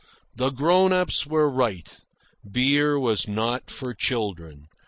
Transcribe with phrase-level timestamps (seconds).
[0.35, 1.87] The grown ups were right.
[2.51, 4.65] Beer was not for children.